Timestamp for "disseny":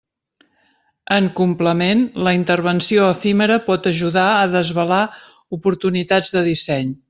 6.53-6.95